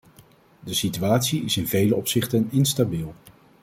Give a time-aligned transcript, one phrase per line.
[0.59, 3.13] De situatie is in vele opzichten instabiel.